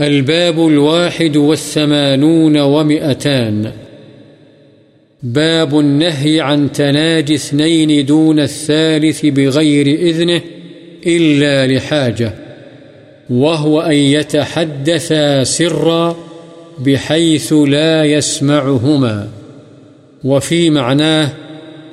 [0.00, 3.72] الباب الواحد والثمانون ومئتان.
[5.22, 10.40] باب النهي عن تناجي اثنين دون الثالث بغير إذنه
[11.06, 12.32] إلا لحاجة،
[13.30, 16.16] وهو أن يتحدثا سرا
[16.78, 19.28] بحيث لا يسمعهما،
[20.24, 21.32] وفي معناه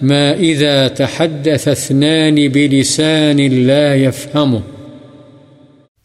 [0.02, 4.62] ما إذا تحدث اثنان بلسان لا يفهمه.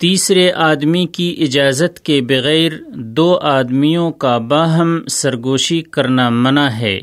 [0.01, 7.01] تیسرے آدمی کی اجازت کے بغیر دو آدمیوں کا باہم سرگوشی کرنا منع ہے،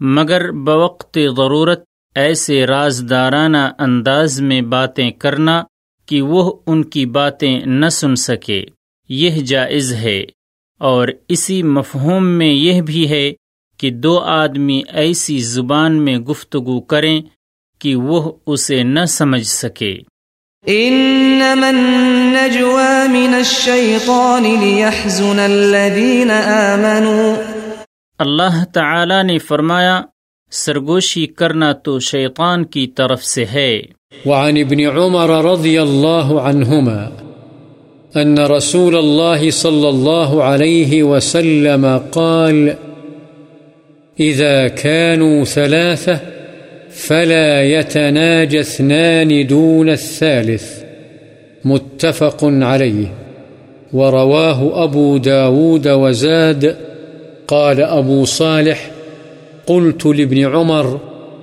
[0.00, 5.62] مگر بوقت ضرورت ایسے رازدارانہ انداز میں باتیں کرنا
[6.06, 8.64] کہ وہ ان کی باتیں نہ سن سکے۔
[9.08, 10.24] یہ جائز ہے۔
[10.78, 13.32] اور اسی مفہوم میں یہ بھی ہے
[13.76, 17.22] کہ دو آدمی ایسی زبان میں گفتگو کریں
[17.78, 19.98] کہ وہ اسے نہ سمجھ سکے۔
[20.66, 27.34] انما النجوى من الشيطان ليحزن الذين آمنوا.
[28.18, 30.02] اللہ تعالی نے فرمایا
[30.50, 33.82] سرگوشی کرنا تو شیطان کی طرف سے ہے۔
[34.26, 37.08] وعن ابن عمر رضي الله عنهما
[38.22, 42.68] أن رسول الله صلى الله عليه وسلم قال
[44.20, 46.39] إذا كانوا ثلاثة
[46.90, 50.82] فلا يتناجى اثنان دون الثالث،
[51.64, 53.06] متفق عليه.
[53.92, 56.76] ورواه أبو داود وزاد،
[57.48, 58.90] قال أبو صالح
[59.66, 61.00] قلت لابن عمر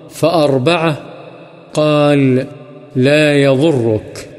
[0.10, 0.98] فأربعة،
[1.74, 2.46] قال
[2.96, 4.30] لا يضرك.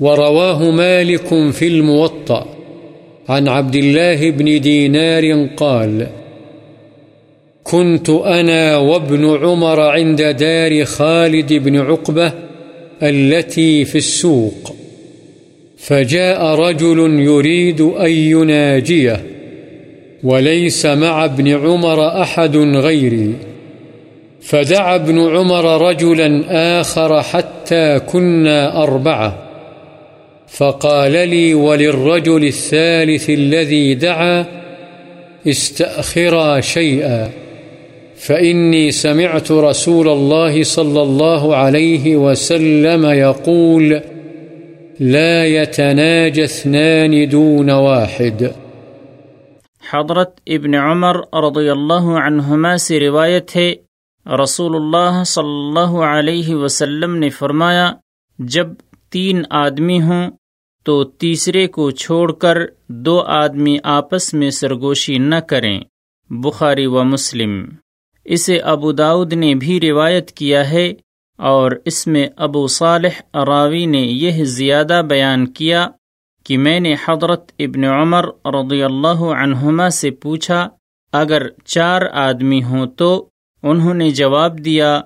[0.00, 2.46] ورواه مالك في الموطأ.
[3.28, 6.06] عن عبد الله بن دينار قال
[7.64, 12.32] كنت أنا وابن عمر عند دار خالد بن عقبة
[13.02, 14.74] التي في السوق.
[15.78, 19.22] فجاء رجل يريد أن يناجيه،
[20.22, 23.34] وليس مع ابن عمر أحد غيري.
[24.40, 26.44] فدعا ابن عمر رجلا
[26.80, 29.38] آخر حتى كنا أربعة.
[30.48, 34.46] فقال لي وللرجل الثالث الذي دعا
[35.48, 37.43] استأخرا شيئا.
[38.26, 43.94] فإني سمعت رسول الله صلى الله عليه وسلم يقول،
[45.00, 48.42] لا يتناجى اثنان دون واحد.
[49.92, 53.74] حضرت ابن عمر رضی اللہ عنہما سے روایت ہے،
[54.42, 57.92] رسول اللہ صلی اللہ علیہ وسلم نے فرمایا،
[58.38, 58.66] جب
[59.10, 60.30] تین آدمی ہوں
[60.84, 62.58] تو تیسرے کو چھوڑ کر
[62.88, 65.80] دو آدمی آپس میں سرگوشی نہ کریں،
[66.30, 67.64] بخاری و مسلم۔
[68.24, 70.92] اسے ابو داود نے بھی روایت کیا ہے
[71.38, 75.88] اور اس میں ابو صالح راوی نے یہ زیادہ بیان کیا
[76.44, 80.68] کہ میں نے حضرت ابن عمر رضی اللہ عنہما سے پوچھا،
[81.12, 83.28] اگر چار آدمی ہوں تو؟
[83.62, 85.00] انہوں نے جواب دیا،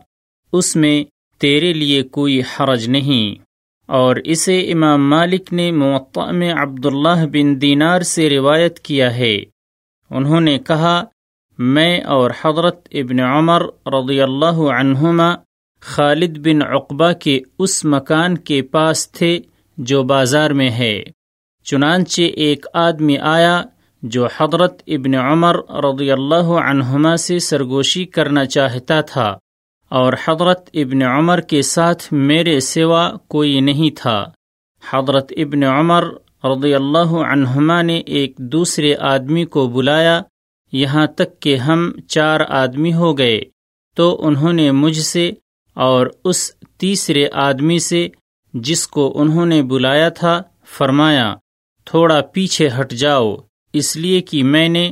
[0.52, 1.04] اس میں
[1.40, 3.42] تیرے لیے کوئی حرج نہیں۔
[3.86, 9.38] اور اسے امام مالک نے معطع میں عبداللہ بن دینار سے روایت کیا ہے۔
[10.10, 11.04] انہوں نے کہا
[11.58, 15.34] میں اور حضرت ابن عمر رضی اللہ عنہما
[15.80, 19.40] خالد بن عقبہ کے اس مکان کے پاس تھے
[19.78, 21.02] جو بازار میں ہے۔
[21.64, 23.62] چنانچہ ایک آدمی آیا
[24.02, 29.38] جو حضرت ابن عمر رضی اللہ عنہما سے سرگوشی کرنا چاہتا تھا
[29.88, 34.24] اور حضرت ابن عمر کے ساتھ میرے سوا کوئی نہیں تھا۔
[34.90, 36.04] حضرت ابن عمر
[36.44, 40.22] رضی اللہ عنہما نے ایک دوسرے آدمی کو بلایا
[40.72, 43.40] یہاں تک کہ ہم چار آدمی ہو گئے
[43.96, 45.32] تو انہوں نے مجھ سے
[45.74, 48.08] اور اس تیسرے آدمی سے
[48.54, 50.42] جس کو انہوں نے بلایا تھا
[50.78, 51.34] فرمایا،
[51.84, 53.36] تھوڑا پیچھے ہٹ جاؤ،
[53.72, 54.90] اس لیے کہ میں نے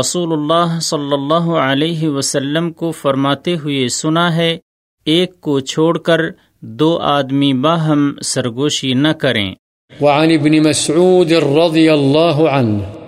[0.00, 4.58] رسول اللہ صلی اللہ علیہ وسلم کو فرماتے ہوئے سنا ہے،
[5.04, 6.20] ایک کو چھوڑ کر
[6.60, 9.54] دو آدمی باہم سرگوشی نہ کریں۔
[10.00, 13.01] وعن ابن مسعود رضی اللہ عنہ۔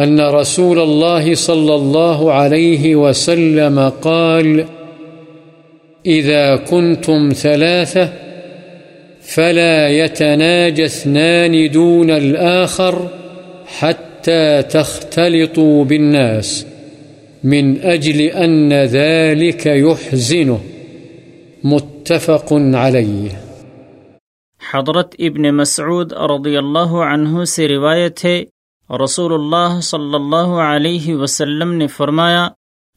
[0.00, 4.64] أن رسول الله صلى الله عليه وسلم قال،
[6.06, 8.12] إذا كنتم ثلاثة
[9.22, 13.08] فلا يتناجى اثنان دون الآخر
[13.66, 16.66] حتى تختلطوا بالناس،
[17.44, 20.58] من أجل أن ذلك يحزنه.
[21.64, 23.28] متفق عليه.
[24.70, 28.44] حضرت ابن مسعود رضی اللہ عنہ سے روایت ہے
[29.04, 32.48] رسول اللہ صلی اللہ علیہ وسلم نے فرمایا،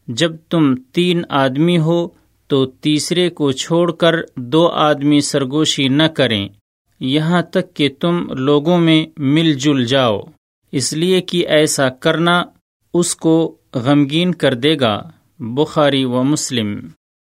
[0.07, 2.07] جب تم تین آدمی ہو
[2.47, 6.49] تو تیسرے کو چھوڑ کر دو آدمی سرگوشی نہ کریں۔
[6.99, 10.21] یہاں تک کہ تم لوگوں میں مل جل جاؤ۔
[10.71, 12.43] اس لیے کہ ایسا کرنا
[12.93, 15.01] اس کو غمگین کر دے گا۔
[15.39, 16.79] بخاری و مسلم۔